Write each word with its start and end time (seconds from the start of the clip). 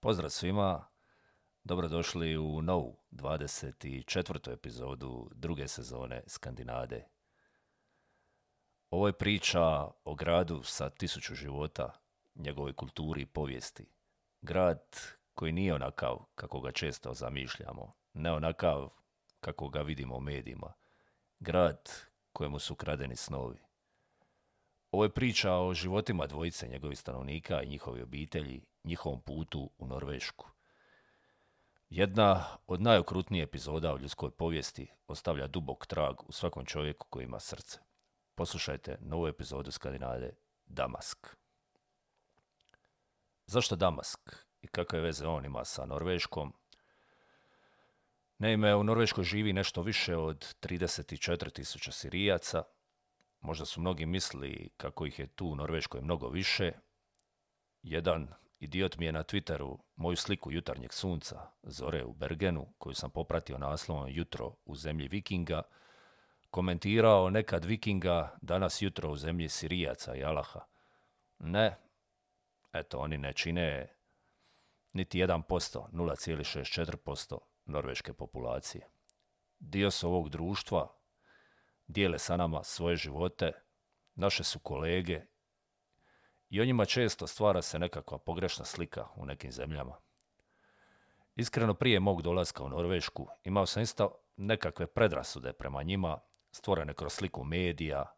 Pozdrav 0.00 0.30
svima, 0.30 0.86
dobrodošli 1.64 2.36
u 2.36 2.62
novu 2.62 2.96
24. 3.10 4.52
epizodu 4.52 5.28
druge 5.34 5.68
sezone 5.68 6.22
Skandinade. 6.26 7.08
Ovo 8.90 9.06
je 9.06 9.18
priča 9.18 9.62
o 10.04 10.14
gradu 10.14 10.62
sa 10.62 10.90
tisuću 10.90 11.34
života, 11.34 11.92
njegovoj 12.34 12.72
kulturi 12.72 13.22
i 13.22 13.26
povijesti. 13.26 13.86
Grad 14.40 14.96
koji 15.34 15.52
nije 15.52 15.74
onakav 15.74 16.18
kako 16.34 16.60
ga 16.60 16.72
često 16.72 17.14
zamišljamo, 17.14 17.92
ne 18.12 18.32
onakav 18.32 18.88
kako 19.40 19.68
ga 19.68 19.80
vidimo 19.80 20.16
u 20.16 20.20
medijima. 20.20 20.72
Grad 21.40 21.90
kojemu 22.32 22.58
su 22.58 22.74
kradeni 22.74 23.16
snovi. 23.16 23.67
Ovo 24.90 25.04
je 25.04 25.14
priča 25.14 25.54
o 25.54 25.74
životima 25.74 26.26
dvojice 26.26 26.68
njegovih 26.68 26.98
stanovnika 26.98 27.62
i 27.62 27.68
njihovi 27.68 28.02
obitelji, 28.02 28.62
njihovom 28.84 29.20
putu 29.20 29.70
u 29.78 29.86
Norvešku. 29.86 30.50
Jedna 31.90 32.44
od 32.66 32.82
najokrutnijih 32.82 33.44
epizoda 33.44 33.94
u 33.94 33.98
ljudskoj 33.98 34.30
povijesti 34.30 34.90
ostavlja 35.06 35.46
dubok 35.46 35.86
trag 35.86 36.16
u 36.28 36.32
svakom 36.32 36.64
čovjeku 36.64 37.06
koji 37.10 37.24
ima 37.24 37.40
srce. 37.40 37.78
Poslušajte 38.34 38.98
novu 39.00 39.26
epizodu 39.26 39.70
Skandinade 39.70 40.36
Damask. 40.66 41.26
Zašto 43.46 43.76
Damask 43.76 44.20
i 44.62 44.66
kakve 44.66 45.00
veze 45.00 45.26
on 45.26 45.44
ima 45.44 45.64
sa 45.64 45.86
Norveškom? 45.86 46.52
Naime, 48.38 48.74
u 48.74 48.84
Norveškoj 48.84 49.24
živi 49.24 49.52
nešto 49.52 49.82
više 49.82 50.16
od 50.16 50.56
34.000 50.60 51.90
Sirijaca. 51.90 52.62
Možda 53.48 53.64
su 53.64 53.80
mnogi 53.80 54.06
mislili 54.06 54.70
kako 54.76 55.06
ih 55.06 55.18
je 55.18 55.26
tu 55.26 55.46
u 55.46 55.56
Norveškoj 55.56 56.00
mnogo 56.00 56.28
više. 56.28 56.72
Jedan 57.82 58.28
idiot 58.58 58.96
mi 58.96 59.06
je 59.06 59.12
na 59.12 59.24
Twitteru 59.24 59.78
moju 59.96 60.16
sliku 60.16 60.52
jutarnjeg 60.52 60.92
sunca, 60.92 61.50
zore 61.62 62.04
u 62.04 62.12
Bergenu, 62.12 62.66
koju 62.78 62.94
sam 62.94 63.10
popratio 63.10 63.58
naslovom 63.58 64.08
Jutro 64.08 64.54
u 64.64 64.76
zemlji 64.76 65.08
Vikinga, 65.08 65.62
komentirao 66.50 67.30
nekad 67.30 67.64
Vikinga, 67.64 68.38
danas 68.42 68.82
jutro 68.82 69.10
u 69.10 69.16
zemlji 69.16 69.48
Sirijaca 69.48 70.14
i 70.14 70.24
Alaha. 70.24 70.60
Ne, 71.38 71.76
eto, 72.72 72.98
oni 72.98 73.18
ne 73.18 73.32
čine 73.32 73.96
niti 74.92 75.18
1%, 75.18 75.42
0,64% 75.92 77.38
norveške 77.64 78.12
populacije. 78.12 78.88
Dio 79.58 79.90
su 79.90 80.08
ovog 80.08 80.28
društva, 80.28 80.97
dijele 81.88 82.18
sa 82.18 82.36
nama 82.36 82.62
svoje 82.62 82.96
živote, 82.96 83.52
naše 84.14 84.44
su 84.44 84.58
kolege 84.58 85.22
i 86.50 86.60
o 86.60 86.64
njima 86.64 86.84
često 86.84 87.26
stvara 87.26 87.62
se 87.62 87.78
nekakva 87.78 88.18
pogrešna 88.18 88.64
slika 88.64 89.06
u 89.16 89.26
nekim 89.26 89.52
zemljama. 89.52 89.96
Iskreno 91.36 91.74
prije 91.74 92.00
mog 92.00 92.22
dolaska 92.22 92.64
u 92.64 92.68
Norvešku 92.68 93.28
imao 93.44 93.66
sam 93.66 93.82
isto 93.82 94.20
nekakve 94.36 94.86
predrasude 94.86 95.52
prema 95.52 95.82
njima, 95.82 96.18
stvorene 96.52 96.94
kroz 96.94 97.12
sliku 97.12 97.44
medija. 97.44 98.14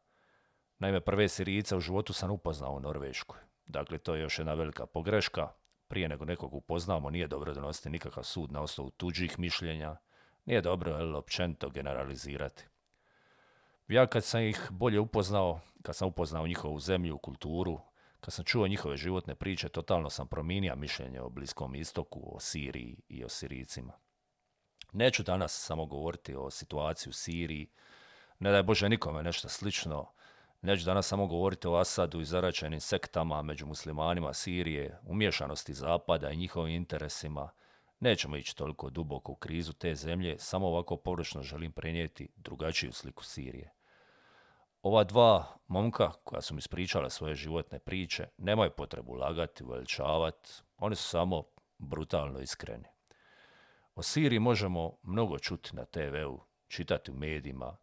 Naime, 0.79 1.01
prve 1.01 1.29
Sirijice 1.29 1.77
u 1.77 1.81
životu 1.81 2.13
sam 2.13 2.31
upoznao 2.31 2.73
u 2.73 2.81
Norveškoj. 2.81 3.41
Dakle, 3.67 3.99
to 3.99 4.15
je 4.15 4.21
još 4.21 4.39
jedna 4.39 4.55
velika 4.55 4.87
pogreška. 4.87 5.49
Prije 5.89 6.09
nego 6.09 6.25
nekog 6.25 6.55
upoznamo, 6.55 7.11
nije 7.11 7.27
dobro 7.27 7.55
donositi 7.55 7.91
nikakav 7.91 8.25
sud 8.25 8.53
na 8.53 8.61
osnovu 8.63 8.91
tuđih 8.91 9.39
mišljenja. 9.39 9.97
Nije 10.45 10.61
dobro, 10.61 10.93
ali 10.93 11.15
općenito 11.15 11.71
generalizirati. 11.71 12.70
Ja 13.91 14.07
kad 14.07 14.25
sam 14.25 14.43
ih 14.43 14.69
bolje 14.71 15.01
upoznao, 15.01 15.61
kad 15.83 15.97
sam 15.97 16.09
upoznao 16.09 16.47
njihovu 16.47 16.81
zemlju, 16.81 17.19
kulturu, 17.19 17.81
kad 18.21 18.35
sam 18.35 18.45
čuo 18.45 18.69
njihove 18.69 18.97
životne 18.97 19.35
priče, 19.35 19.69
totalno 19.69 20.11
sam 20.11 20.27
promijenio 20.27 20.77
mišljenje 20.77 21.21
o 21.21 21.29
Bliskom 21.29 21.75
istoku, 21.75 22.37
o 22.37 22.41
Siriji 22.41 22.97
i 23.09 23.25
o 23.25 23.29
Sirijcima. 23.29 23.93
Neću 24.93 25.23
danas 25.23 25.53
samo 25.53 25.87
govoriti 25.87 26.35
o 26.35 26.51
situaciji 26.51 27.11
u 27.11 27.13
Siriji, 27.13 27.71
ne 28.39 28.51
daj 28.51 28.63
Bože 28.63 28.89
nikome 28.89 29.23
nešto 29.23 29.49
slično. 29.49 30.07
Neću 30.63 30.85
danas 30.85 31.07
samo 31.07 31.27
govoriti 31.27 31.69
o 31.69 31.75
Asadu 31.75 32.21
i 32.21 32.25
zaračenim 32.25 32.81
sektama 32.81 33.43
među 33.43 33.67
muslimanima 33.67 34.35
Sirije, 34.35 34.99
umješanosti 35.07 35.75
Zapada 35.75 36.31
i 36.31 36.37
njihovim 36.37 36.75
interesima. 36.75 37.51
Nećemo 38.01 38.37
ići 38.37 38.57
toliko 38.57 38.91
duboko 38.91 39.33
u 39.33 39.37
krizu 39.37 39.73
te 39.73 39.95
zemlje, 39.95 40.37
samo 40.39 40.67
ovako 40.67 40.97
površno 40.97 41.43
želim 41.43 41.73
prenijeti 41.73 42.29
drugačiju 42.37 42.93
sliku 42.93 43.25
Sirije. 43.25 43.80
Ova 44.83 45.05
dva 45.05 45.57
momka 45.67 46.13
koja 46.25 46.43
su 46.43 46.55
mi 46.55 46.59
ispričale 46.59 47.11
svoje 47.11 47.35
životne 47.35 47.79
priče 47.79 48.29
nemaju 48.39 48.71
potrebu 48.71 49.15
lagati, 49.15 49.65
uveličavati, 49.65 50.51
oni 50.79 50.97
su 50.97 51.09
samo 51.09 51.45
brutalno 51.79 52.41
iskreni. 52.41 52.85
O 53.95 54.03
Siriji 54.03 54.39
možemo 54.39 54.97
mnogo 55.03 55.39
čuti 55.39 55.77
na 55.77 55.85
TV-u, 55.85 56.41
čitati 56.69 57.11
u 57.11 57.15
medijima. 57.15 57.77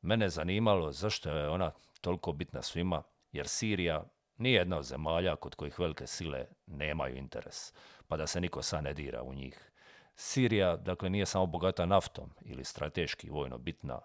Mene 0.00 0.24
je 0.24 0.30
zanimalo 0.30 0.92
zašto 0.92 1.30
je 1.30 1.48
ona 1.48 1.72
toliko 2.00 2.32
bitna 2.32 2.62
svima, 2.62 3.02
jer 3.32 3.48
Sirija 3.48 4.04
nije 4.36 4.58
jedna 4.58 4.78
od 4.78 4.84
zemalja 4.84 5.36
kod 5.36 5.54
kojih 5.54 5.78
velike 5.78 6.06
sile 6.06 6.46
nemaju 6.66 7.16
interes, 7.16 7.72
pa 8.08 8.16
da 8.16 8.26
se 8.26 8.40
niko 8.40 8.62
sad 8.62 8.84
ne 8.84 8.94
dira 8.94 9.22
u 9.22 9.34
njih. 9.34 9.72
Sirija, 10.16 10.76
dakle, 10.76 11.10
nije 11.10 11.26
samo 11.26 11.46
bogata 11.46 11.86
naftom 11.86 12.30
ili 12.40 12.64
strateški 12.64 13.30
vojno 13.30 13.58
bitna. 13.58 14.00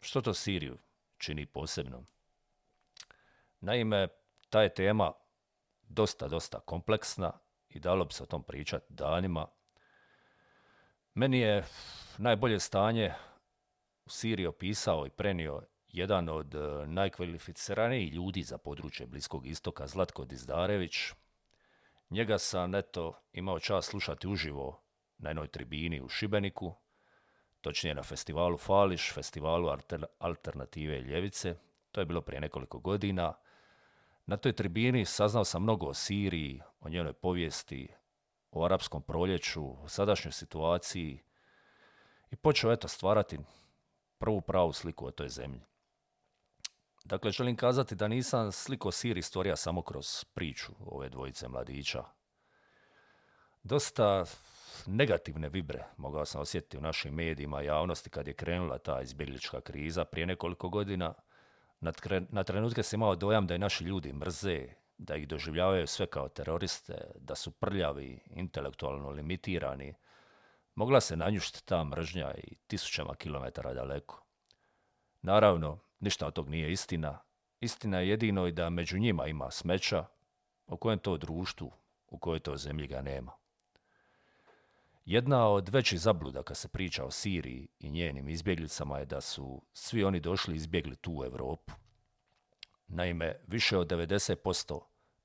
Što 0.00 0.20
to 0.20 0.34
Siriju 0.34 0.78
čini 1.18 1.46
posebnom. 1.46 2.06
Naime, 3.60 4.08
ta 4.50 4.62
je 4.62 4.74
tema 4.74 5.12
dosta, 5.82 6.28
dosta 6.28 6.60
kompleksna 6.60 7.32
i 7.68 7.80
dalo 7.80 8.04
bi 8.04 8.14
se 8.14 8.22
o 8.22 8.26
tom 8.26 8.42
pričati 8.42 8.86
danima. 8.88 9.46
Meni 11.14 11.38
je 11.38 11.64
najbolje 12.18 12.60
stanje 12.60 13.12
u 14.04 14.10
Siriji 14.10 14.46
opisao 14.46 15.06
i 15.06 15.10
prenio 15.10 15.62
jedan 15.88 16.28
od 16.28 16.54
e, 16.54 16.86
najkvalificiranijih 16.86 18.12
ljudi 18.12 18.42
za 18.42 18.58
područje 18.58 19.06
Bliskog 19.06 19.46
istoka, 19.46 19.86
Zlatko 19.86 20.24
Dizdarević. 20.24 20.96
Njega 22.10 22.38
sam 22.38 22.74
eto 22.74 23.22
imao 23.32 23.60
čast 23.60 23.90
slušati 23.90 24.28
uživo 24.28 24.82
na 25.18 25.30
jednoj 25.30 25.48
tribini 25.48 26.00
u 26.00 26.08
Šibeniku– 26.08 26.74
točnije 27.66 27.94
na 27.94 28.02
festivalu 28.02 28.58
Fališ, 28.58 29.12
festivalu 29.12 29.68
alternative 30.18 31.00
ljevice. 31.00 31.54
To 31.92 32.00
je 32.00 32.04
bilo 32.06 32.20
prije 32.20 32.40
nekoliko 32.40 32.78
godina. 32.78 33.34
Na 34.26 34.36
toj 34.36 34.52
tribini 34.52 35.04
saznao 35.04 35.44
sam 35.44 35.62
mnogo 35.62 35.86
o 35.86 35.94
Siriji, 35.94 36.60
o 36.80 36.88
njenoj 36.88 37.12
povijesti, 37.12 37.88
o 38.52 38.64
arapskom 38.64 39.02
proljeću, 39.02 39.84
o 39.84 39.88
sadašnjoj 39.88 40.32
situaciji 40.32 41.18
i 42.30 42.36
počeo 42.36 42.72
eto 42.72 42.88
stvarati 42.88 43.38
prvu 44.18 44.40
pravu 44.40 44.72
sliku 44.72 45.06
o 45.06 45.10
toj 45.10 45.28
zemlji. 45.28 45.60
Dakle, 47.04 47.30
želim 47.30 47.56
kazati 47.56 47.94
da 47.94 48.08
nisam 48.08 48.52
sliko 48.52 48.90
Siriji 48.92 49.22
stvorio 49.22 49.56
samo 49.56 49.82
kroz 49.82 50.24
priču 50.34 50.72
ove 50.86 51.08
dvojice 51.08 51.48
mladića. 51.48 52.04
Dosta 53.62 54.24
negativne 54.86 55.48
vibre 55.48 55.84
mogao 55.96 56.24
sam 56.24 56.40
osjetiti 56.40 56.78
u 56.78 56.80
našim 56.80 57.14
medijima 57.14 57.60
javnosti 57.60 58.10
kad 58.10 58.26
je 58.26 58.34
krenula 58.34 58.78
ta 58.78 59.02
izbjeglička 59.02 59.60
kriza 59.60 60.04
prije 60.04 60.26
nekoliko 60.26 60.68
godina. 60.68 61.14
Na, 61.80 61.92
na 62.28 62.44
trenutke 62.44 62.82
sam 62.82 63.00
imao 63.00 63.16
dojam 63.16 63.46
da 63.46 63.54
i 63.54 63.58
naši 63.58 63.84
ljudi 63.84 64.12
mrze, 64.12 64.68
da 64.98 65.16
ih 65.16 65.28
doživljavaju 65.28 65.86
sve 65.86 66.06
kao 66.06 66.28
teroriste, 66.28 66.94
da 67.14 67.34
su 67.34 67.50
prljavi, 67.50 68.20
intelektualno 68.30 69.10
limitirani. 69.10 69.94
Mogla 70.74 71.00
se 71.00 71.16
nanjušti 71.16 71.66
ta 71.66 71.84
mržnja 71.84 72.34
i 72.34 72.54
tisućama 72.66 73.14
kilometara 73.14 73.74
daleko. 73.74 74.22
Naravno, 75.22 75.78
ništa 76.00 76.26
od 76.26 76.34
tog 76.34 76.48
nije 76.48 76.72
istina. 76.72 77.18
Istina 77.60 78.00
je 78.00 78.08
jedino 78.08 78.46
i 78.46 78.52
da 78.52 78.70
među 78.70 78.98
njima 78.98 79.26
ima 79.26 79.50
smeća, 79.50 80.04
u 80.66 80.76
kojem 80.76 80.98
to 80.98 81.16
društvu, 81.16 81.72
u 82.08 82.18
kojoj 82.18 82.40
to 82.40 82.56
zemlji 82.56 82.86
ga 82.86 83.02
nema. 83.02 83.32
Jedna 85.06 85.48
od 85.48 85.68
većih 85.68 86.00
zabluda 86.00 86.42
kad 86.42 86.56
se 86.56 86.68
priča 86.68 87.04
o 87.04 87.10
Siriji 87.10 87.68
i 87.78 87.90
njenim 87.90 88.28
izbjeglicama 88.28 88.98
je 88.98 89.04
da 89.04 89.20
su 89.20 89.62
svi 89.72 90.04
oni 90.04 90.20
došli 90.20 90.56
izbjegli 90.56 90.96
tu 90.96 91.12
u 91.18 91.24
Europu. 91.24 91.72
Naime, 92.88 93.34
više 93.46 93.78
od 93.78 93.88
90% 93.88 94.80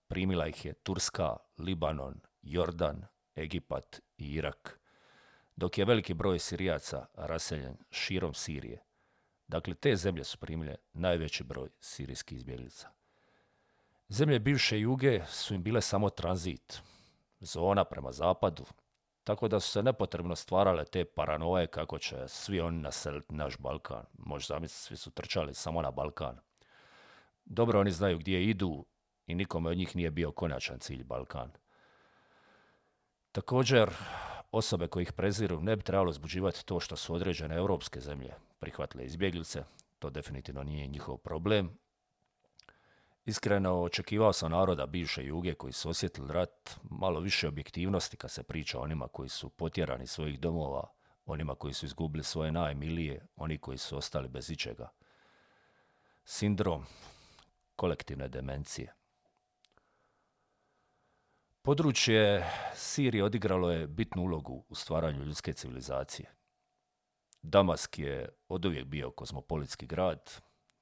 primila 0.07 0.47
ih 0.47 0.65
je 0.65 0.73
Turska, 0.73 1.37
Libanon, 1.57 2.19
Jordan, 2.41 3.05
Egipat 3.35 3.99
i 4.17 4.33
Irak, 4.33 4.79
dok 5.55 5.77
je 5.77 5.85
veliki 5.85 6.13
broj 6.13 6.39
Sirijaca 6.39 7.05
raseljen 7.13 7.77
širom 7.91 8.33
Sirije. 8.33 8.83
Dakle, 9.47 9.75
te 9.75 9.95
zemlje 9.95 10.23
su 10.23 10.37
primile 10.37 10.75
najveći 10.93 11.43
broj 11.43 11.69
sirijskih 11.79 12.37
izbjeglica. 12.37 12.89
Zemlje 14.09 14.39
bivše 14.39 14.79
juge 14.79 15.21
su 15.29 15.53
im 15.53 15.63
bile 15.63 15.81
samo 15.81 16.09
tranzit, 16.09 16.81
zona 17.39 17.85
prema 17.85 18.11
zapadu, 18.11 18.65
tako 19.23 19.47
da 19.47 19.59
su 19.59 19.71
se 19.71 19.83
nepotrebno 19.83 20.35
stvarale 20.35 20.85
te 20.85 21.05
paranoje 21.05 21.67
kako 21.67 21.99
će 21.99 22.27
svi 22.27 22.61
oni 22.61 22.77
naseliti 22.77 23.35
naš 23.35 23.57
Balkan. 23.57 24.05
Možda 24.17 24.53
zamisliti, 24.53 24.83
svi 24.83 24.97
su 24.97 25.11
trčali 25.11 25.53
samo 25.53 25.81
na 25.81 25.91
Balkan. 25.91 26.39
Dobro 27.45 27.79
oni 27.79 27.91
znaju 27.91 28.17
gdje 28.17 28.43
idu 28.43 28.85
i 29.27 29.35
nikome 29.35 29.69
od 29.69 29.77
njih 29.77 29.95
nije 29.95 30.11
bio 30.11 30.31
konačan 30.31 30.79
cilj 30.79 31.03
Balkan. 31.03 31.51
Također, 33.31 33.89
osobe 34.51 34.87
koji 34.87 35.03
ih 35.03 35.13
preziru 35.13 35.61
ne 35.61 35.75
bi 35.75 35.83
trebalo 35.83 36.11
zbuđivati 36.11 36.65
to 36.65 36.79
što 36.79 36.95
su 36.95 37.13
određene 37.13 37.55
europske 37.55 38.01
zemlje 38.01 38.33
prihvatile 38.59 39.05
izbjeglice. 39.05 39.63
To 39.99 40.09
definitivno 40.09 40.63
nije 40.63 40.87
njihov 40.87 41.17
problem. 41.17 41.77
Iskreno, 43.25 43.81
očekivao 43.81 44.33
sam 44.33 44.51
naroda 44.51 44.85
bivše 44.85 45.25
juge 45.25 45.53
koji 45.53 45.73
su 45.73 45.89
osjetili 45.89 46.33
rat 46.33 46.79
malo 46.83 47.19
više 47.19 47.47
objektivnosti 47.47 48.17
kad 48.17 48.31
se 48.31 48.43
priča 48.43 48.79
o 48.79 48.81
onima 48.81 49.07
koji 49.07 49.29
su 49.29 49.49
potjerani 49.49 50.07
svojih 50.07 50.39
domova, 50.39 50.87
onima 51.25 51.55
koji 51.55 51.73
su 51.73 51.85
izgubili 51.85 52.23
svoje 52.23 52.51
najmilije, 52.51 53.25
oni 53.35 53.57
koji 53.57 53.77
su 53.77 53.97
ostali 53.97 54.27
bez 54.29 54.49
ičega. 54.49 54.89
Sindrom 56.25 56.85
kolektivne 57.75 58.27
demencije. 58.27 58.93
Područje 61.61 62.51
Sirije 62.75 63.23
odigralo 63.23 63.71
je 63.71 63.87
bitnu 63.87 64.23
ulogu 64.23 64.65
u 64.69 64.75
stvaranju 64.75 65.23
ljudske 65.23 65.53
civilizacije. 65.53 66.31
Damask 67.41 67.99
je 67.99 68.29
oduvijek 68.47 68.85
bio 68.85 69.11
kozmopolitski 69.11 69.85
grad, 69.85 70.31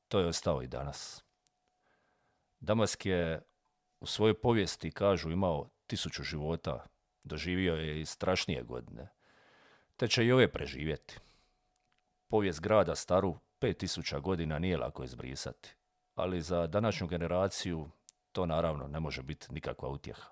to 0.07 0.19
je 0.19 0.27
ostao 0.27 0.61
i 0.61 0.67
danas. 0.67 1.28
Damask 2.59 3.05
je 3.05 3.41
u 3.99 4.05
svojoj 4.05 4.41
povijesti, 4.41 4.91
kažu, 4.91 5.31
imao 5.31 5.69
tisuću 5.87 6.23
života, 6.23 6.85
doživio 7.23 7.75
je 7.75 8.01
i 8.01 8.05
strašnije 8.05 8.63
godine, 8.63 9.09
te 9.97 10.07
će 10.07 10.25
i 10.25 10.31
ove 10.31 10.51
preživjeti. 10.51 11.19
Povijest 12.27 12.61
grada 12.61 12.95
staru 12.95 13.35
pet 13.59 13.77
tisuća 13.77 14.19
godina 14.19 14.59
nije 14.59 14.77
lako 14.77 15.03
izbrisati, 15.03 15.75
ali 16.15 16.41
za 16.41 16.67
današnju 16.67 17.07
generaciju 17.07 17.89
to 18.31 18.45
naravno 18.45 18.87
ne 18.87 18.99
može 18.99 19.23
biti 19.23 19.47
nikakva 19.49 19.89
utjeha. 19.89 20.29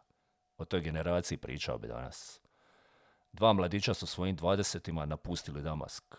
O 0.58 0.66
toj 0.66 0.82
generaciji 0.82 1.38
pričao 1.38 1.78
bi 1.78 1.88
danas. 1.88 2.42
Dva 3.32 3.54
mladića 3.54 3.94
su 3.94 4.08
svojim 4.08 4.36
dvadesetima 4.36 5.06
napustili 5.06 5.62
Damask. 5.62 6.16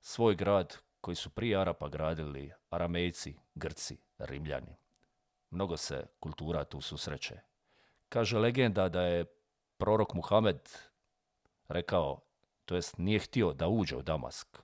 Svoj 0.00 0.34
grad 0.34 0.76
koji 1.00 1.14
su 1.14 1.30
prije 1.30 1.60
Arapa 1.60 1.88
gradili 1.88 2.52
Aramejci, 2.70 3.34
Grci, 3.54 3.98
Rimljani. 4.18 4.76
Mnogo 5.50 5.76
se 5.76 6.06
kultura 6.20 6.64
tu 6.64 6.80
susreće. 6.80 7.40
Kaže 8.08 8.38
legenda 8.38 8.88
da 8.88 9.02
je 9.02 9.24
prorok 9.76 10.14
Muhamed 10.14 10.68
rekao, 11.68 12.20
to 12.64 12.74
jest 12.74 12.98
nije 12.98 13.18
htio 13.18 13.52
da 13.52 13.68
uđe 13.68 13.96
u 13.96 14.02
Damask. 14.02 14.58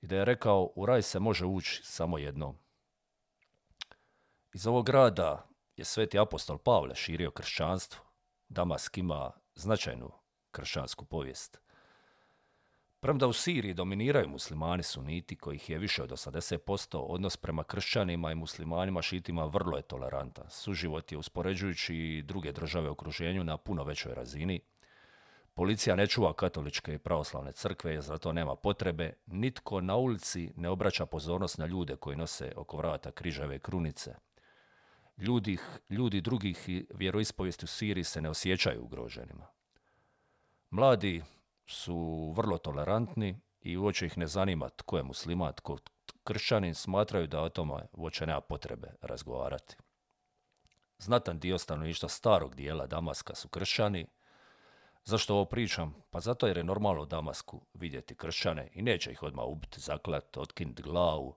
I 0.00 0.06
da 0.06 0.16
je 0.16 0.24
rekao, 0.24 0.72
u 0.76 0.86
raj 0.86 1.02
se 1.02 1.18
može 1.18 1.46
ući 1.46 1.80
samo 1.84 2.18
jednom. 2.18 2.58
Iz 4.52 4.66
ovog 4.66 4.86
grada 4.86 5.48
je 5.76 5.84
sveti 5.84 6.18
apostol 6.18 6.58
Pavle 6.58 6.94
širio 6.94 7.30
kršćanstvo. 7.30 8.04
Damask 8.48 8.98
ima 8.98 9.32
značajnu 9.54 10.12
kršćansku 10.50 11.04
povijest. 11.04 11.60
Premda 13.00 13.26
u 13.26 13.32
Siriji 13.32 13.74
dominiraju 13.74 14.28
muslimani 14.28 14.82
suniti, 14.82 15.36
kojih 15.36 15.70
je 15.70 15.78
više 15.78 16.02
od 16.02 16.10
80%, 16.10 16.96
odnos 16.96 17.36
prema 17.36 17.64
kršćanima 17.64 18.32
i 18.32 18.34
muslimanima 18.34 19.02
šitima 19.02 19.44
vrlo 19.44 19.76
je 19.76 19.82
tolerantan. 19.82 20.50
Suživot 20.50 21.12
je 21.12 21.18
uspoređujući 21.18 21.96
i 21.96 22.22
druge 22.22 22.52
države 22.52 22.88
u 22.88 22.92
okruženju 22.92 23.44
na 23.44 23.56
puno 23.56 23.84
većoj 23.84 24.14
razini. 24.14 24.60
Policija 25.54 25.96
ne 25.96 26.06
čuva 26.06 26.32
katoličke 26.32 26.94
i 26.94 26.98
pravoslavne 26.98 27.52
crkve, 27.52 27.92
jer 27.92 28.02
zato 28.02 28.32
nema 28.32 28.56
potrebe. 28.56 29.12
Nitko 29.26 29.80
na 29.80 29.96
ulici 29.96 30.52
ne 30.56 30.68
obraća 30.68 31.06
pozornost 31.06 31.58
na 31.58 31.66
ljude 31.66 31.96
koji 31.96 32.16
nose 32.16 32.52
oko 32.56 32.76
vrata 32.76 33.10
križeve 33.10 33.58
krunice. 33.58 34.14
Ljudi, 35.18 35.58
ljudi 35.90 36.20
drugih 36.20 36.68
vjeroispovijesti 36.94 37.64
u 37.64 37.68
Siriji 37.68 38.04
se 38.04 38.20
ne 38.20 38.30
osjećaju 38.30 38.82
ugroženima. 38.82 39.46
Mladi 40.70 41.22
su 41.68 42.30
vrlo 42.36 42.58
tolerantni 42.58 43.40
i 43.60 43.76
uopće 43.76 44.06
ih 44.06 44.18
ne 44.18 44.26
zanima 44.26 44.68
tko 44.68 44.96
je 44.96 45.02
musliman, 45.02 45.52
tko 45.52 45.76
kršćanin, 46.24 46.74
smatraju 46.74 47.26
da 47.26 47.42
o 47.42 47.48
tome 47.48 47.74
uopće 47.92 48.26
nema 48.26 48.40
potrebe 48.40 48.88
razgovarati. 49.00 49.76
Znatan 50.98 51.38
dio 51.38 51.58
stanovništva 51.58 52.08
starog 52.08 52.54
dijela 52.54 52.86
Damaska 52.86 53.34
su 53.34 53.48
kršćani. 53.48 54.06
Zašto 55.04 55.34
ovo 55.34 55.44
pričam? 55.44 55.94
Pa 56.10 56.20
zato 56.20 56.46
jer 56.46 56.56
je 56.56 56.64
normalno 56.64 57.04
Damasku 57.04 57.60
vidjeti 57.74 58.14
kršćane 58.14 58.68
i 58.72 58.82
neće 58.82 59.12
ih 59.12 59.22
odmah 59.22 59.46
ubiti, 59.46 59.80
zaklat, 59.80 60.36
otkinuti 60.36 60.82
glavu. 60.82 61.36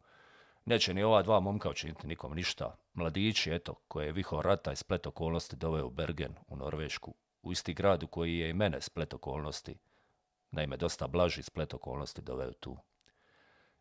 Neće 0.66 0.94
ni 0.94 1.04
ova 1.04 1.22
dva 1.22 1.40
momka 1.40 1.70
učiniti 1.70 2.08
nikom 2.08 2.34
ništa. 2.34 2.76
Mladići, 2.94 3.54
eto, 3.54 3.74
koje 3.88 4.06
je 4.06 4.12
viho 4.12 4.42
rata 4.42 4.72
i 4.72 4.76
splet 4.76 5.08
okolnosti 5.08 5.56
doveo 5.56 5.86
u 5.86 5.90
Bergen, 5.90 6.36
u 6.48 6.56
Norvešku, 6.56 7.14
u 7.42 7.52
isti 7.52 7.74
grad 7.74 8.04
koji 8.10 8.38
je 8.38 8.50
i 8.50 8.54
mene 8.54 8.82
splet 8.82 9.14
okolnosti 9.14 9.78
Naime, 10.52 10.78
dosta 10.78 11.08
blaži 11.08 11.44
splet 11.44 11.74
okolnosti 11.74 12.22
doveo 12.22 12.52
tu. 12.52 12.78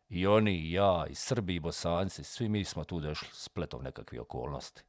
I 0.09 0.27
oni, 0.27 0.55
i 0.55 0.71
ja, 0.71 1.05
i 1.09 1.15
Srbi, 1.15 1.55
i 1.55 1.59
Bosanci, 1.59 2.23
svi 2.23 2.49
mi 2.49 2.65
smo 2.65 2.83
tu 2.83 2.99
došli 2.99 3.27
spletom 3.31 3.83
nekakvih 3.83 4.21
okolnosti. 4.21 4.83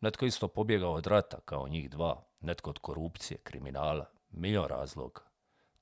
Netko 0.00 0.26
isto 0.26 0.48
pobjegao 0.48 0.92
od 0.92 1.06
rata, 1.06 1.40
kao 1.44 1.68
njih 1.68 1.90
dva, 1.90 2.22
netko 2.40 2.70
od 2.70 2.78
korupcije, 2.78 3.38
kriminala, 3.38 4.10
milion 4.30 4.66
razloga. 4.66 5.20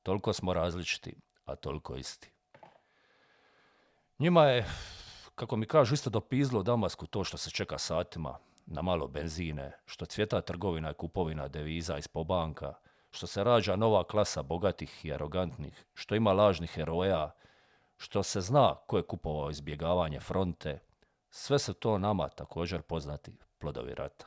Toliko 0.02 0.32
smo 0.32 0.52
različiti, 0.52 1.14
a 1.44 1.56
toliko 1.56 1.96
isti. 1.96 2.30
Njima 4.18 4.44
je, 4.44 4.66
kako 5.34 5.56
mi 5.56 5.66
kažu, 5.66 5.94
isto 5.94 6.10
dopizlo 6.10 6.60
u 6.60 6.62
Damasku 6.62 7.06
to 7.06 7.24
što 7.24 7.36
se 7.36 7.50
čeka 7.50 7.78
satima 7.78 8.38
na 8.66 8.82
malo 8.82 9.08
benzine, 9.08 9.72
što 9.86 10.06
cvjeta 10.06 10.40
trgovina 10.40 10.90
i 10.90 10.94
kupovina 10.94 11.48
deviza 11.48 11.98
iz 11.98 12.08
pobanka, 12.08 12.74
što 13.10 13.26
se 13.26 13.44
rađa 13.44 13.76
nova 13.76 14.04
klasa 14.04 14.42
bogatih 14.42 15.04
i 15.04 15.12
arogantnih, 15.12 15.84
što 15.94 16.14
ima 16.14 16.32
lažnih 16.32 16.70
heroja, 16.70 17.30
što 17.96 18.22
se 18.22 18.40
zna 18.40 18.74
ko 18.86 18.96
je 18.96 19.02
kupovao 19.02 19.50
izbjegavanje 19.50 20.20
fronte, 20.20 20.78
sve 21.30 21.58
su 21.58 21.74
to 21.74 21.98
nama 21.98 22.28
također 22.28 22.82
poznati 22.82 23.32
plodovi 23.58 23.94
rata. 23.94 24.26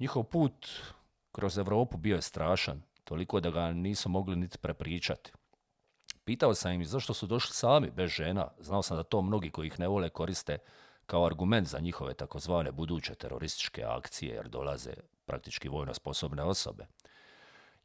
Njihov 0.00 0.24
put 0.24 0.66
kroz 1.32 1.58
Europu 1.58 1.96
bio 1.96 2.16
je 2.16 2.22
strašan, 2.22 2.82
toliko 3.04 3.40
da 3.40 3.50
ga 3.50 3.72
nisu 3.72 4.08
mogli 4.08 4.36
niti 4.36 4.58
prepričati. 4.58 5.32
Pitao 6.24 6.54
sam 6.54 6.72
im 6.72 6.84
zašto 6.84 7.14
su 7.14 7.26
došli 7.26 7.54
sami, 7.54 7.90
bez 7.90 8.10
žena. 8.10 8.48
Znao 8.58 8.82
sam 8.82 8.96
da 8.96 9.02
to 9.02 9.22
mnogi 9.22 9.50
koji 9.50 9.66
ih 9.66 9.80
ne 9.80 9.88
vole 9.88 10.08
koriste 10.08 10.58
kao 11.06 11.26
argument 11.26 11.68
za 11.68 11.78
njihove 11.78 12.14
takozvane 12.14 12.72
buduće 12.72 13.14
terorističke 13.14 13.84
akcije, 13.84 14.34
jer 14.34 14.48
dolaze 14.48 14.92
praktički 15.26 15.68
vojno 15.68 15.94
sposobne 15.94 16.42
osobe. 16.42 16.86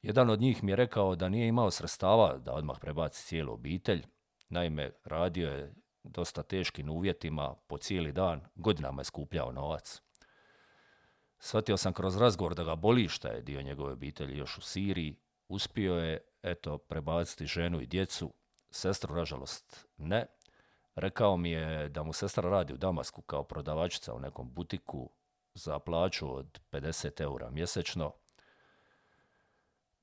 Jedan 0.04 0.30
od 0.30 0.42
njih 0.42 0.64
mi 0.64 0.72
je 0.72 0.76
rekao 0.76 1.16
da 1.16 1.30
nije 1.30 1.48
imao 1.48 1.72
sredstava 1.72 2.38
da 2.38 2.54
odmah 2.54 2.80
prebaci 2.82 3.24
cijelu 3.24 3.54
obitelj. 3.54 4.06
Naime, 4.50 4.92
radio 5.04 5.50
je 5.50 5.74
dosta 6.04 6.44
teškim 6.44 6.90
uvjetima 6.90 7.56
po 7.68 7.78
cijeli 7.78 8.12
dan, 8.12 8.42
godinama 8.56 9.02
je 9.02 9.06
skupljao 9.06 9.52
novac. 9.52 10.02
Shvatio 11.40 11.78
sam 11.78 11.94
kroz 11.94 12.18
razgovor 12.18 12.56
da 12.56 12.64
ga 12.64 12.76
boli 12.76 13.08
šta 13.08 13.28
je 13.28 13.42
dio 13.42 13.62
njegove 13.62 13.94
obitelji 13.94 14.38
još 14.38 14.58
u 14.58 14.62
Siriji. 14.62 15.16
Uspio 15.48 15.96
je, 15.96 16.20
eto, 16.44 16.78
prebaciti 16.78 17.46
ženu 17.46 17.82
i 17.82 17.88
djecu. 17.88 18.34
Sestru, 18.72 19.16
nažalost, 19.16 19.88
ne. 19.98 20.26
Rekao 20.96 21.38
mi 21.38 21.52
je 21.52 21.90
da 21.90 22.04
mu 22.04 22.14
sestra 22.14 22.50
radi 22.50 22.74
u 22.74 22.78
Damasku 22.78 23.22
kao 23.22 23.44
prodavačica 23.44 24.14
u 24.14 24.20
nekom 24.20 24.54
butiku 24.54 25.10
za 25.54 25.80
plaću 25.80 26.36
od 26.36 26.60
50 26.72 27.22
eura 27.22 27.50
mjesečno, 27.50 28.12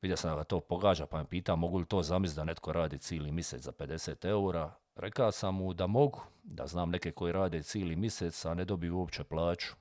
Vidio 0.02 0.16
sam 0.16 0.30
da 0.30 0.36
ga 0.36 0.44
to 0.44 0.60
pogađa, 0.60 1.06
pa 1.06 1.18
me 1.18 1.24
pita 1.24 1.56
mogu 1.56 1.78
li 1.78 1.86
to 1.86 2.02
zamisliti 2.02 2.36
da 2.36 2.44
netko 2.44 2.72
radi 2.72 2.98
cijeli 2.98 3.32
mjesec 3.32 3.62
za 3.62 3.72
50 3.72 4.28
eura. 4.28 4.74
Rekao 4.96 5.32
sam 5.32 5.54
mu 5.54 5.74
da 5.74 5.86
mogu, 5.86 6.20
da 6.42 6.66
znam 6.66 6.90
neke 6.90 7.12
koji 7.12 7.32
rade 7.32 7.62
cijeli 7.62 7.96
mjesec, 7.96 8.44
a 8.44 8.54
ne 8.54 8.64
dobiju 8.64 8.98
uopće 8.98 9.24
plaću. 9.24 9.72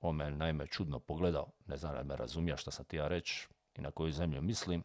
On 0.00 0.16
me 0.16 0.30
naime 0.30 0.66
čudno 0.66 0.98
pogledao, 0.98 1.46
ne 1.66 1.76
znam 1.76 1.94
da 1.94 2.02
me 2.02 2.16
razumija 2.16 2.56
šta 2.56 2.70
sam 2.70 2.84
ti 2.84 2.96
ja 2.96 3.08
reći 3.08 3.48
i 3.74 3.80
na 3.80 3.90
koju 3.90 4.12
zemlju 4.12 4.42
mislim. 4.42 4.82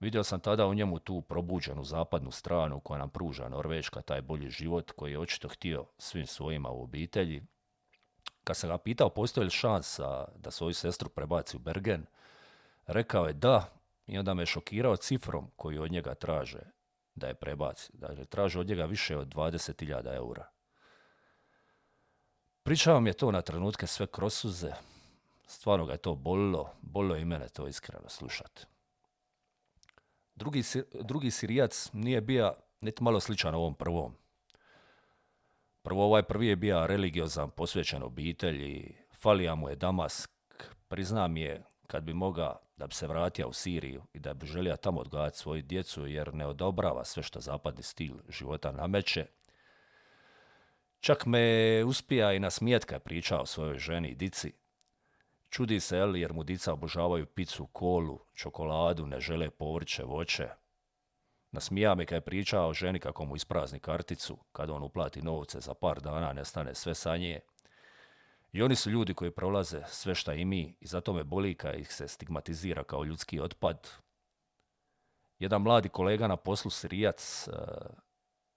Vidio 0.00 0.24
sam 0.24 0.40
tada 0.40 0.66
u 0.66 0.74
njemu 0.74 0.98
tu 0.98 1.20
probuđenu 1.20 1.84
zapadnu 1.84 2.30
stranu 2.30 2.80
koja 2.80 2.98
nam 2.98 3.10
pruža 3.10 3.48
Norveška, 3.48 4.02
taj 4.02 4.22
bolji 4.22 4.50
život 4.50 4.90
koji 4.90 5.12
je 5.12 5.18
očito 5.18 5.48
htio 5.48 5.84
svim 5.98 6.26
svojima 6.26 6.70
u 6.70 6.82
obitelji. 6.82 7.42
Kad 8.44 8.56
sam 8.56 8.70
ga 8.70 8.78
pitao 8.78 9.08
postoji 9.08 9.44
li 9.44 9.50
šansa 9.50 10.24
da 10.36 10.50
svoju 10.50 10.74
sestru 10.74 11.08
prebaci 11.08 11.56
u 11.56 11.60
Bergen, 11.60 12.06
Rekao 12.86 13.26
je 13.26 13.32
da 13.32 13.72
i 14.06 14.18
onda 14.18 14.34
me 14.34 14.46
šokirao 14.46 14.96
cifrom 14.96 15.50
koju 15.56 15.82
od 15.82 15.92
njega 15.92 16.14
traže 16.14 16.60
da 17.14 17.26
je 17.26 17.34
prebaci. 17.34 17.90
Dakle, 17.92 18.24
traže 18.24 18.60
od 18.60 18.68
njega 18.68 18.84
više 18.84 19.16
od 19.16 19.34
20.000 19.34 20.14
eura. 20.16 20.48
Pričao 22.62 23.00
mi 23.00 23.10
je 23.10 23.14
to 23.14 23.30
na 23.30 23.42
trenutke 23.42 23.86
sve 23.86 24.06
kroz 24.06 24.34
suze. 24.34 24.72
Stvarno 25.46 25.86
ga 25.86 25.92
je 25.92 25.98
to 25.98 26.14
bolilo. 26.14 26.72
Bolilo 26.80 27.16
i 27.16 27.24
mene 27.24 27.48
to 27.48 27.68
iskreno 27.68 28.08
slušati. 28.08 28.66
Drugi, 30.34 30.62
drugi 31.00 31.30
sirijac 31.30 31.90
nije 31.92 32.20
bio 32.20 32.54
niti 32.80 33.02
malo 33.02 33.20
sličan 33.20 33.54
ovom 33.54 33.74
prvom. 33.74 34.14
Prvo 35.82 36.04
ovaj 36.04 36.22
prvi 36.22 36.46
je 36.46 36.56
bio 36.56 36.86
religiozan, 36.86 37.50
posvećen 37.50 38.02
obitelji, 38.02 38.94
falija 39.14 39.54
mu 39.54 39.68
je 39.68 39.76
Damask, 39.76 40.30
priznam 40.88 41.36
je 41.36 41.62
kad 41.86 42.02
bi 42.04 42.14
mogao 42.14 42.58
da 42.82 42.86
bi 42.86 42.94
se 42.94 43.06
vratio 43.06 43.48
u 43.48 43.52
Siriju 43.52 44.02
i 44.12 44.18
da 44.18 44.34
bi 44.34 44.46
želio 44.46 44.76
tamo 44.76 45.00
odgajati 45.00 45.38
svoju 45.38 45.62
djecu 45.62 46.06
jer 46.06 46.34
ne 46.34 46.46
odobrava 46.46 47.04
sve 47.04 47.22
što 47.22 47.40
zapadni 47.40 47.82
stil 47.82 48.14
života 48.28 48.72
nameće. 48.72 49.26
Čak 51.00 51.26
me 51.26 51.84
uspija 51.84 52.32
i 52.32 52.40
nasmijet 52.40 52.84
kad 52.84 53.02
priča 53.02 53.40
o 53.40 53.46
svojoj 53.46 53.78
ženi 53.78 54.08
i 54.08 54.14
dici. 54.14 54.52
Čudi 55.50 55.80
se, 55.80 55.96
Eli, 55.96 56.20
jer 56.20 56.32
mu 56.32 56.44
dica 56.44 56.72
obožavaju 56.72 57.26
picu, 57.26 57.66
kolu, 57.66 58.18
čokoladu, 58.34 59.06
ne 59.06 59.20
žele 59.20 59.50
povrće, 59.50 60.04
voće. 60.04 60.48
Nasmija 61.50 61.94
me 61.94 62.06
kad 62.06 62.16
je 62.16 62.20
pričao 62.20 62.68
o 62.68 62.74
ženi 62.74 62.98
kako 62.98 63.24
mu 63.24 63.36
isprazni 63.36 63.80
karticu, 63.80 64.38
kad 64.52 64.70
on 64.70 64.82
uplati 64.82 65.22
novce 65.22 65.60
za 65.60 65.74
par 65.74 66.00
dana, 66.00 66.32
nestane 66.32 66.74
sve 66.74 66.94
sa 66.94 67.16
nje. 67.16 67.40
I 68.52 68.62
oni 68.62 68.76
su 68.76 68.90
ljudi 68.90 69.14
koji 69.14 69.30
prolaze 69.30 69.82
sve 69.88 70.14
šta 70.14 70.34
i 70.34 70.44
mi 70.44 70.74
i 70.80 70.86
zato 70.86 71.12
me 71.12 71.24
boli 71.24 71.54
kad 71.54 71.74
ih 71.74 71.94
se 71.94 72.08
stigmatizira 72.08 72.84
kao 72.84 73.04
ljudski 73.04 73.40
otpad. 73.40 73.88
Jedan 75.38 75.62
mladi 75.62 75.88
kolega 75.88 76.28
na 76.28 76.36
poslu 76.36 76.70
Sirijac 76.70 77.48
e, 77.48 77.52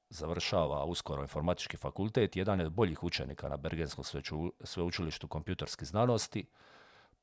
završava 0.10 0.86
uskoro 0.86 1.22
informatički 1.22 1.78
fakultet, 1.78 2.36
jedan 2.36 2.60
je 2.60 2.66
od 2.66 2.72
boljih 2.72 3.04
učenika 3.04 3.50
na 3.50 3.58
Bergenskom 3.58 4.04
sveučilištu 4.64 5.28
kompjuterskih 5.28 5.88
znanosti, 5.88 6.46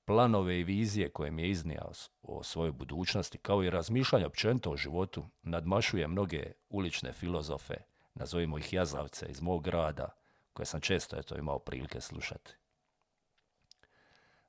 planove 0.05 0.61
i 0.61 0.65
vizije 0.65 1.09
koje 1.09 1.31
mi 1.31 1.43
je 1.43 1.51
iznio 1.51 1.93
o 2.23 2.43
svojoj 2.43 2.73
budućnosti, 2.73 3.39
kao 3.39 3.63
i 3.63 3.71
razmišljanje 3.71 4.27
općenito 4.27 4.71
o 4.71 4.77
životu, 4.77 5.25
nadmašuje 5.43 6.09
mnoge 6.09 6.53
ulične 6.69 7.13
filozofe, 7.13 7.75
nazovimo 8.15 8.59
ih 8.59 8.73
jazavce 8.73 9.27
iz 9.27 9.41
mog 9.41 9.65
grada, 9.65 10.09
koje 10.53 10.67
sam 10.67 10.81
često 10.81 11.17
eto, 11.17 11.37
imao 11.37 11.59
prilike 11.59 12.01
slušati. 12.01 12.62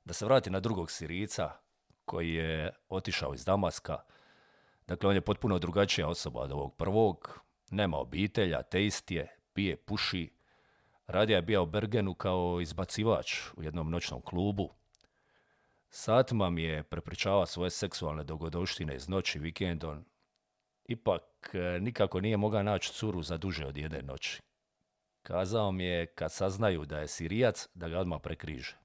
Da 0.04 0.14
se 0.14 0.24
vrati 0.24 0.50
na 0.50 0.60
drugog 0.60 0.90
Sirica, 0.90 1.50
koji 2.04 2.34
je 2.34 2.70
otišao 2.88 3.34
iz 3.34 3.44
Damaska, 3.44 3.98
dakle 4.86 5.08
on 5.08 5.14
je 5.14 5.20
potpuno 5.20 5.58
drugačija 5.58 6.08
osoba 6.08 6.40
od 6.40 6.52
ovog 6.52 6.76
prvog, 6.76 7.40
nema 7.70 7.96
obitelja, 7.96 8.62
teist 8.62 9.10
je, 9.10 9.36
pije, 9.52 9.76
puši, 9.76 10.32
radija 11.06 11.36
je 11.36 11.42
bio 11.42 11.62
u 11.62 11.66
Bergenu 11.66 12.14
kao 12.14 12.60
izbacivač 12.60 13.40
u 13.56 13.62
jednom 13.62 13.90
noćnom 13.90 14.20
klubu, 14.20 14.70
Satima 15.96 16.50
mi 16.50 16.62
je 16.62 16.82
prepričavao 16.82 17.46
svoje 17.46 17.70
seksualne 17.70 18.24
dogodoštine 18.24 18.96
iz 18.96 19.08
noći 19.08 19.38
vikendom. 19.38 20.04
Ipak 20.84 21.22
e, 21.52 21.80
nikako 21.80 22.20
nije 22.20 22.36
mogao 22.36 22.62
naći 22.62 22.92
curu 22.92 23.22
za 23.22 23.36
duže 23.36 23.66
od 23.66 23.76
jedne 23.76 24.02
noći. 24.02 24.42
Kazao 25.22 25.72
mi 25.72 25.84
je 25.84 26.06
kad 26.06 26.32
saznaju 26.32 26.84
da 26.84 26.98
je 26.98 27.08
Sirijac 27.08 27.68
da 27.74 27.88
ga 27.88 27.98
odmah 27.98 28.20
prekriže. 28.22 28.76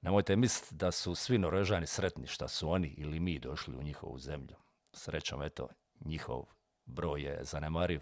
Nemojte 0.00 0.36
misliti 0.36 0.74
da 0.74 0.92
su 0.92 1.14
svi 1.14 1.38
Norežani 1.38 1.86
sretni 1.86 2.26
šta 2.26 2.48
su 2.48 2.70
oni 2.70 2.88
ili 2.88 3.20
mi 3.20 3.38
došli 3.38 3.76
u 3.76 3.82
njihovu 3.82 4.18
zemlju. 4.18 4.56
Srećom, 4.92 5.42
eto, 5.42 5.68
njihov 6.04 6.44
broj 6.86 7.22
je 7.22 7.44
zanemariv. 7.44 8.00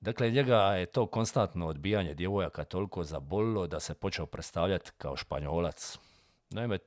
Dakle, 0.00 0.30
njega 0.30 0.56
je 0.56 0.86
to 0.86 1.06
konstantno 1.06 1.66
odbijanje 1.66 2.14
djevojaka 2.14 2.64
toliko 2.64 3.04
zabolilo 3.04 3.66
da 3.66 3.80
se 3.80 3.94
počeo 3.94 4.26
predstavljati 4.26 4.90
kao 4.98 5.16
španjolac. 5.16 5.98
Naime, 6.50 6.78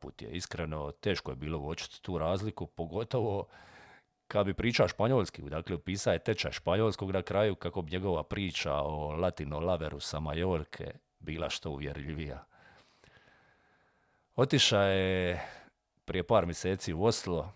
put 0.00 0.22
je, 0.22 0.30
iskreno, 0.30 0.90
teško 0.90 1.30
je 1.30 1.36
bilo 1.36 1.58
uočiti 1.58 2.02
tu 2.02 2.18
razliku, 2.18 2.66
pogotovo 2.66 3.46
kad 4.28 4.46
bi 4.46 4.54
pričao 4.54 4.88
španjolski, 4.88 5.42
dakle, 5.42 5.76
upisao 5.76 6.12
je 6.12 6.18
tečaj 6.18 6.52
španjolskog 6.52 7.10
na 7.10 7.22
kraju 7.22 7.54
kako 7.54 7.82
bi 7.82 7.90
njegova 7.92 8.22
priča 8.22 8.74
o 8.74 9.16
Latino 9.16 9.60
Laveru 9.60 10.00
sa 10.00 10.20
Majorke 10.20 10.92
bila 11.18 11.50
što 11.50 11.70
uvjerljivija. 11.70 12.44
Otiša 14.36 14.80
je 14.80 15.40
prije 16.04 16.26
par 16.26 16.46
mjeseci 16.46 16.92
u 16.92 17.04
Oslo 17.04 17.52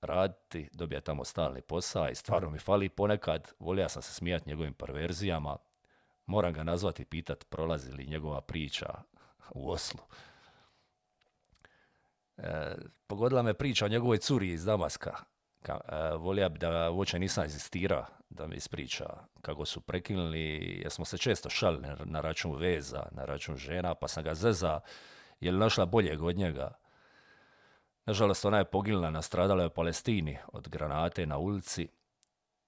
raditi, 0.00 0.68
dobija 0.72 1.00
tamo 1.00 1.24
stalni 1.24 1.62
posao 1.62 2.08
i 2.08 2.14
stvarno 2.14 2.50
mi 2.50 2.58
fali 2.58 2.88
ponekad, 2.88 3.52
volio 3.58 3.88
sam 3.88 4.02
se 4.02 4.12
smijati 4.12 4.48
njegovim 4.48 4.74
perverzijama, 4.74 5.56
moram 6.26 6.52
ga 6.52 6.62
nazvati 6.62 7.02
i 7.02 7.06
pitat 7.06 7.44
prolazi 7.48 7.92
li 7.92 8.06
njegova 8.06 8.40
priča 8.40 8.86
u 9.50 9.70
Oslu. 9.70 10.00
E, 12.36 12.74
pogodila 13.06 13.42
me 13.42 13.54
priča 13.54 13.84
o 13.84 13.88
njegovoj 13.88 14.18
curi 14.18 14.48
iz 14.48 14.64
Damaska. 14.64 15.16
Ka, 15.62 15.80
e, 16.42 16.48
bi 16.48 16.58
da 16.58 16.90
uopće 16.90 17.18
nisam 17.18 17.44
insistira 17.44 18.06
da 18.30 18.46
mi 18.46 18.56
ispriča 18.56 19.06
kako 19.42 19.64
su 19.64 19.80
prekinuli, 19.80 20.40
jer 20.82 20.90
smo 20.90 21.04
se 21.04 21.18
često 21.18 21.50
šalili 21.50 21.88
na 22.04 22.20
račun 22.20 22.56
veza, 22.56 23.02
na 23.12 23.24
račun 23.24 23.56
žena, 23.56 23.94
pa 23.94 24.08
sam 24.08 24.24
ga 24.24 24.34
zeza, 24.34 24.80
je 25.44 25.52
li 25.52 25.58
našla 25.58 25.86
boljeg 25.86 26.22
od 26.22 26.36
njega. 26.36 26.72
Nažalost, 28.06 28.44
ona 28.44 28.58
je 28.58 28.64
poginula 28.64 29.10
nastradala 29.10 29.66
u 29.66 29.70
Palestini 29.70 30.38
od 30.52 30.68
granate 30.68 31.26
na 31.26 31.38
ulici. 31.38 31.88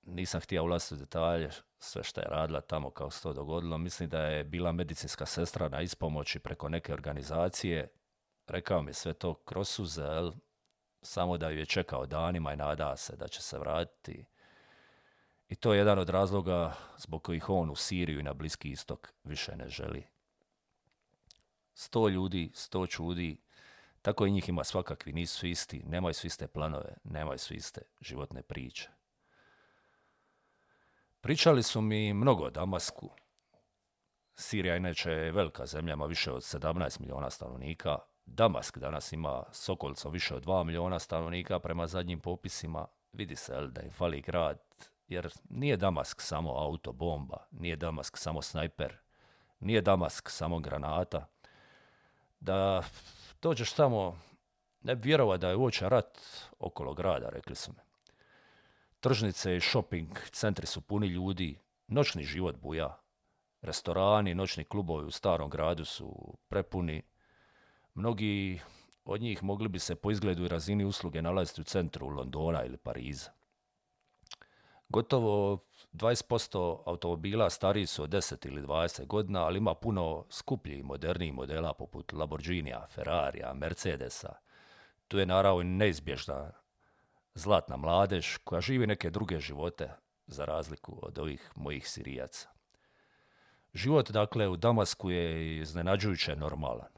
Nisam 0.02 0.40
htio 0.40 0.64
ulaziti 0.64 0.94
u 0.94 0.96
detalje, 0.96 1.50
sve 1.78 2.04
što 2.04 2.20
je 2.20 2.28
radila 2.30 2.60
tamo 2.60 2.90
kao 2.90 3.10
se 3.10 3.22
to 3.22 3.32
dogodilo. 3.32 3.78
Mislim 3.78 4.08
da 4.08 4.20
je 4.20 4.44
bila 4.44 4.72
medicinska 4.72 5.26
sestra 5.26 5.68
na 5.68 5.80
ispomoći 5.80 6.38
preko 6.38 6.68
neke 6.68 6.92
organizacije 6.92 7.88
rekao 8.46 8.82
mi 8.82 8.94
sve 8.94 9.12
to 9.12 9.34
kroz 9.34 9.68
suze, 9.68 10.02
samo 11.02 11.36
da 11.36 11.50
ju 11.50 11.58
je 11.58 11.66
čekao 11.66 12.06
danima 12.06 12.52
i 12.52 12.56
nada 12.56 12.96
se 12.96 13.16
da 13.16 13.28
će 13.28 13.42
se 13.42 13.58
vratiti. 13.58 14.24
I 15.48 15.56
to 15.56 15.72
je 15.72 15.78
jedan 15.78 15.98
od 15.98 16.08
razloga 16.08 16.74
zbog 16.98 17.22
kojih 17.22 17.48
on 17.48 17.70
u 17.70 17.76
Siriju 17.76 18.20
i 18.20 18.22
na 18.22 18.34
Bliski 18.34 18.70
istok 18.70 19.12
više 19.24 19.56
ne 19.56 19.68
želi. 19.68 20.15
Sto 21.78 22.08
ljudi, 22.08 22.50
sto 22.54 22.86
čudi, 22.86 23.36
tako 24.02 24.26
i 24.26 24.30
njih 24.30 24.48
ima 24.48 24.64
svakakvi, 24.64 25.12
nisu 25.12 25.46
isti, 25.46 25.82
nemaju 25.86 26.14
svi 26.14 26.26
iste 26.26 26.46
planove, 26.46 26.94
nemaju 27.04 27.38
svi 27.38 27.56
iste 27.56 27.82
životne 28.00 28.42
priče. 28.42 28.88
Pričali 31.20 31.62
su 31.62 31.80
mi 31.80 32.14
mnogo 32.14 32.44
o 32.44 32.50
Damasku. 32.50 33.10
Sirija 34.34 34.76
inače 34.76 35.10
je 35.10 35.32
velika 35.32 35.66
zemlja, 35.66 35.94
ima 35.94 36.06
više 36.06 36.32
od 36.32 36.42
17 36.42 37.00
milijuna 37.00 37.30
stanovnika, 37.30 37.98
Damask 38.26 38.78
danas 38.78 39.12
ima 39.12 39.42
Sokolco 39.52 40.10
više 40.10 40.34
od 40.34 40.44
2 40.44 40.64
milijuna 40.64 40.98
stanovnika 40.98 41.58
prema 41.58 41.86
zadnjim 41.86 42.20
popisima. 42.20 42.86
Vidi 43.12 43.36
se 43.36 43.66
da 43.66 43.82
im 43.82 43.90
fali 43.90 44.20
grad, 44.20 44.58
jer 45.08 45.32
nije 45.48 45.76
Damask 45.76 46.20
samo 46.20 46.50
autobomba, 46.50 47.36
nije 47.50 47.76
Damask 47.76 48.16
samo 48.16 48.42
snajper, 48.42 48.96
nije 49.60 49.80
Damask 49.80 50.30
samo 50.30 50.58
granata. 50.58 51.26
Da 52.40 52.84
dođeš 53.42 53.72
tamo, 53.72 54.20
ne 54.80 54.96
bi 54.96 55.08
vjerovao 55.08 55.36
da 55.36 55.48
je 55.48 55.56
uoče 55.56 55.88
rat 55.88 56.20
okolo 56.58 56.94
grada, 56.94 57.28
rekli 57.28 57.56
su 57.56 57.72
mi. 57.72 57.78
Tržnice 59.00 59.56
i 59.56 59.60
shopping 59.60 60.18
centri 60.32 60.66
su 60.66 60.80
puni 60.80 61.06
ljudi, 61.06 61.58
noćni 61.86 62.24
život 62.24 62.56
buja. 62.56 62.98
Restorani, 63.62 64.34
noćni 64.34 64.64
klubovi 64.64 65.06
u 65.06 65.10
starom 65.10 65.50
gradu 65.50 65.84
su 65.84 66.38
prepuni, 66.48 67.02
Mnogi 67.96 68.60
od 69.04 69.20
njih 69.20 69.42
mogli 69.42 69.68
bi 69.68 69.78
se 69.78 69.94
po 69.94 70.10
izgledu 70.10 70.44
i 70.44 70.48
razini 70.48 70.84
usluge 70.84 71.22
nalaziti 71.22 71.60
u 71.60 71.64
centru 71.64 72.08
Londona 72.08 72.64
ili 72.64 72.76
Pariza. 72.76 73.30
Gotovo 74.88 75.58
20% 75.92 76.82
automobila 76.86 77.50
stariji 77.50 77.86
su 77.86 78.02
od 78.02 78.10
10 78.10 78.46
ili 78.46 78.62
20 78.62 79.06
godina, 79.06 79.44
ali 79.44 79.58
ima 79.58 79.74
puno 79.74 80.24
skupljih 80.30 80.78
i 80.78 80.82
modernijih 80.82 81.34
modela 81.34 81.72
poput 81.72 82.12
Lamborghinija, 82.12 82.86
Ferrarija, 82.90 83.54
Mercedesa. 83.54 84.32
Tu 85.08 85.18
je 85.18 85.26
naravno 85.26 85.62
neizbježna 85.62 86.52
zlatna 87.34 87.76
mladež 87.76 88.36
koja 88.44 88.60
živi 88.60 88.86
neke 88.86 89.10
druge 89.10 89.40
živote 89.40 89.90
za 90.26 90.44
razliku 90.44 90.98
od 91.02 91.18
ovih 91.18 91.52
mojih 91.54 91.88
sirijaca. 91.88 92.48
Život, 93.74 94.10
dakle, 94.10 94.48
u 94.48 94.56
Damasku 94.56 95.10
je 95.10 95.56
iznenađujuće 95.56 96.36
normalan. 96.36 96.96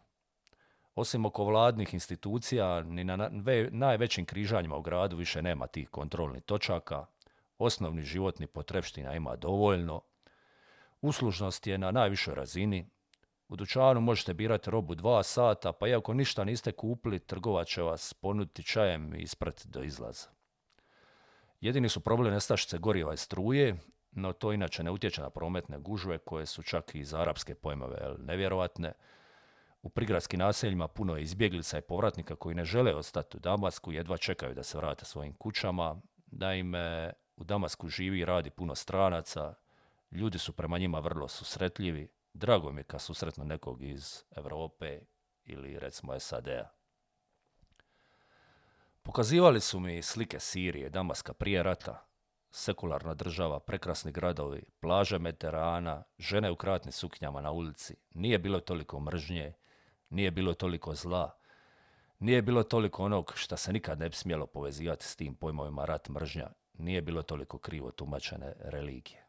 Osim 0.94 1.26
oko 1.26 1.44
vladnih 1.44 1.94
institucija, 1.94 2.82
ni 2.82 3.04
na 3.04 3.30
najvećim 3.70 4.26
križanjima 4.26 4.76
u 4.76 4.82
gradu 4.82 5.16
više 5.16 5.42
nema 5.42 5.66
tih 5.66 5.88
kontrolnih 5.88 6.42
točaka, 6.42 7.06
osnovni 7.58 8.04
životni 8.04 8.46
potrepština 8.46 9.14
ima 9.14 9.36
dovoljno, 9.36 10.00
uslužnost 11.00 11.66
je 11.66 11.78
na 11.78 11.90
najvišoj 11.90 12.34
razini, 12.34 12.90
u 13.48 13.56
dućanu 13.56 14.00
možete 14.00 14.34
birati 14.34 14.70
robu 14.70 14.94
dva 14.94 15.22
sata, 15.22 15.72
pa 15.72 15.88
iako 15.88 16.14
ništa 16.14 16.44
niste 16.44 16.72
kupili, 16.72 17.18
trgovac 17.18 17.68
će 17.68 17.82
vas 17.82 18.14
ponuditi 18.14 18.62
čajem 18.62 19.14
i 19.14 19.18
isprati 19.18 19.68
do 19.68 19.82
izlaza. 19.82 20.28
Jedini 21.60 21.88
su 21.88 22.00
problem 22.00 22.32
nestašice 22.32 22.78
goriva 22.78 23.14
i 23.14 23.16
struje, 23.16 23.76
no 24.12 24.32
to 24.32 24.52
inače 24.52 24.82
ne 24.82 24.90
utječe 24.90 25.22
na 25.22 25.30
prometne 25.30 25.78
gužve 25.78 26.18
koje 26.18 26.46
su 26.46 26.62
čak 26.62 26.94
i 26.94 27.04
za 27.04 27.20
arapske 27.20 27.54
pojmove 27.54 28.14
nevjerovatne, 28.18 28.92
u 29.82 29.88
prigradskim 29.88 30.40
naseljima 30.40 30.88
puno 30.88 31.16
je 31.16 31.22
izbjeglica 31.22 31.78
i 31.78 31.82
povratnika 31.82 32.36
koji 32.36 32.54
ne 32.54 32.64
žele 32.64 32.94
ostati 32.94 33.36
u 33.36 33.40
Damasku, 33.40 33.92
jedva 33.92 34.16
čekaju 34.16 34.54
da 34.54 34.62
se 34.62 34.78
vrate 34.78 35.04
svojim 35.04 35.34
kućama. 35.34 35.96
Naime, 36.26 37.12
u 37.38 37.44
Damasku 37.44 37.88
živi 37.88 38.18
i 38.18 38.24
radi 38.24 38.50
puno 38.50 38.74
stranaca, 38.74 39.54
ljudi 40.10 40.38
su 40.38 40.52
prema 40.52 40.78
njima 40.78 41.00
vrlo 41.00 41.28
susretljivi. 41.28 42.08
Drago 42.34 42.72
mi 42.72 42.80
je 42.80 42.84
kad 42.84 43.00
susretno 43.00 43.44
nekog 43.44 43.82
iz 43.82 44.24
Europe 44.36 45.00
ili 45.44 45.78
recimo 45.78 46.20
SAD-a. 46.20 46.70
Pokazivali 49.02 49.60
su 49.60 49.80
mi 49.80 50.02
slike 50.02 50.40
Sirije, 50.40 50.90
Damaska 50.90 51.32
prije 51.32 51.62
rata, 51.62 52.06
sekularna 52.50 53.14
država, 53.14 53.60
prekrasni 53.60 54.12
gradovi, 54.12 54.62
plaže 54.80 55.18
Mediterana, 55.18 56.02
žene 56.18 56.50
u 56.50 56.56
kratnim 56.56 56.92
suknjama 56.92 57.40
na 57.40 57.50
ulici. 57.50 57.96
Nije 58.14 58.38
bilo 58.38 58.60
toliko 58.60 59.00
mržnje, 59.00 59.52
nije 60.10 60.30
bilo 60.30 60.54
toliko 60.54 60.94
zla, 60.94 61.38
nije 62.18 62.42
bilo 62.42 62.62
toliko 62.62 63.04
onog 63.04 63.32
što 63.36 63.56
se 63.56 63.72
nikad 63.72 63.98
ne 63.98 64.08
bi 64.08 64.16
smjelo 64.16 64.46
povezivati 64.46 65.04
s 65.04 65.16
tim 65.16 65.34
pojmovima 65.34 65.84
rat 65.84 66.08
mržnja, 66.08 66.48
nije 66.78 67.02
bilo 67.02 67.22
toliko 67.22 67.58
krivo 67.58 67.90
tumačene 67.90 68.52
religije. 68.58 69.26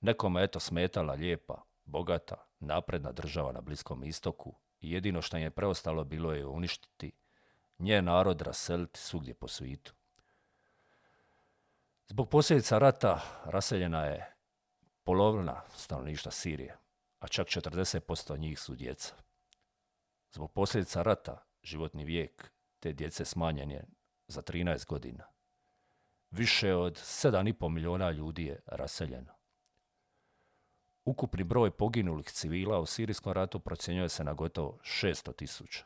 Nekome 0.00 0.42
eto 0.42 0.60
smetala 0.60 1.14
lijepa, 1.14 1.62
bogata, 1.84 2.46
napredna 2.60 3.12
država 3.12 3.52
na 3.52 3.60
Bliskom 3.60 4.04
istoku 4.04 4.54
i 4.80 4.92
jedino 4.92 5.22
što 5.22 5.36
je 5.36 5.50
preostalo 5.50 6.04
bilo 6.04 6.32
je 6.32 6.46
uništiti 6.46 7.12
nje 7.78 8.02
narod 8.02 8.40
raseliti 8.40 9.00
svugdje 9.00 9.34
po 9.34 9.48
svijetu. 9.48 9.94
Zbog 12.06 12.30
posljedica 12.30 12.78
rata 12.78 13.20
raseljena 13.44 14.04
je 14.04 14.34
polovina 15.04 15.62
stanovništva 15.76 16.30
Sirije, 16.30 16.76
a 17.18 17.28
čak 17.28 17.46
40% 17.46 18.38
njih 18.38 18.60
su 18.60 18.74
djeca. 18.74 19.14
Zbog 20.32 20.52
posljedica 20.52 21.02
rata 21.02 21.44
životni 21.62 22.04
vijek 22.04 22.50
te 22.80 22.92
djece 22.92 23.24
smanjen 23.24 23.70
je 23.70 23.84
za 24.28 24.42
13 24.42 24.86
godina. 24.86 25.33
Više 26.36 26.74
od 26.74 26.94
7,5 26.94 27.68
milijuna 27.68 28.10
ljudi 28.10 28.44
je 28.44 28.62
raseljeno. 28.66 29.34
Ukupni 31.04 31.44
broj 31.44 31.70
poginulih 31.70 32.26
civila 32.26 32.80
u 32.80 32.86
Sirijskom 32.86 33.32
ratu 33.32 33.60
procjenjuje 33.60 34.08
se 34.08 34.24
na 34.24 34.32
gotovo 34.32 34.78
600 34.82 35.36
tisuća. 35.36 35.84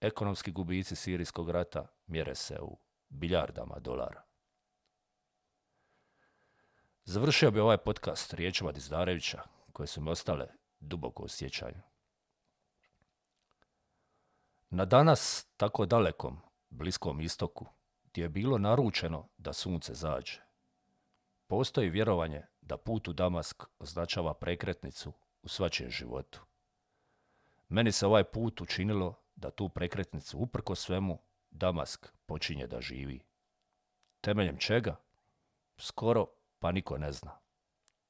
Ekonomski 0.00 0.52
gubici 0.52 0.96
Sirijskog 0.96 1.50
rata 1.50 1.86
mjere 2.06 2.34
se 2.34 2.58
u 2.60 2.78
biljardama 3.08 3.78
dolara. 3.78 4.22
Završio 7.04 7.50
bi 7.50 7.60
ovaj 7.60 7.78
podcast 7.78 8.34
riječima 8.34 8.72
Dizdarevića, 8.72 9.42
koje 9.72 9.86
su 9.86 10.00
mi 10.00 10.10
ostale 10.10 10.48
duboko 10.80 11.22
u 11.22 11.28
sjećanju. 11.28 11.82
Na 14.70 14.84
danas 14.84 15.46
tako 15.56 15.86
dalekom, 15.86 16.40
bliskom 16.68 17.20
istoku, 17.20 17.66
gdje 18.16 18.24
je 18.24 18.28
bilo 18.28 18.58
naručeno 18.58 19.28
da 19.38 19.52
sunce 19.52 19.94
zađe, 19.94 20.40
postoji 21.46 21.90
vjerovanje 21.90 22.42
da 22.60 22.76
put 22.76 23.08
u 23.08 23.12
Damask 23.12 23.62
označava 23.78 24.34
prekretnicu 24.34 25.12
u 25.42 25.48
svačijem 25.48 25.90
životu. 25.90 26.40
Meni 27.68 27.92
se 27.92 28.06
ovaj 28.06 28.24
put 28.24 28.60
učinilo 28.60 29.14
da 29.34 29.50
tu 29.50 29.68
prekretnicu 29.68 30.38
uprko 30.38 30.74
svemu 30.74 31.18
Damask 31.50 32.06
počinje 32.26 32.66
da 32.66 32.80
živi. 32.80 33.20
Temeljem 34.20 34.56
čega? 34.58 34.96
Skoro 35.78 36.26
pa 36.58 36.72
niko 36.72 36.98
ne 36.98 37.12
zna. 37.12 37.38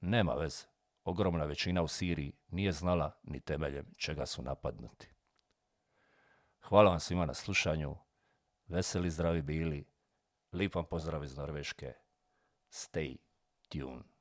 Nema 0.01 0.35
veze. 0.35 0.65
Ogromna 1.05 1.45
većina 1.45 1.83
u 1.83 1.89
Siriji 1.89 2.33
nije 2.49 2.73
znala 2.73 3.21
ni 3.23 3.41
temeljem 3.41 3.87
čega 3.97 4.27
su 4.27 4.43
napadnuti. 4.43 5.11
Hvala 6.61 6.91
vam 6.91 7.01
svima 7.01 7.27
na 7.27 7.35
slušanju. 7.35 7.97
Veseli 8.69 9.11
zdravi 9.11 9.43
bili. 9.43 9.96
Lip 10.53 10.75
vam 10.75 10.87
pozdrav 10.87 11.25
iz 11.25 11.37
Norveške. 11.37 11.93
Stay 12.71 13.17
tuned. 13.69 14.16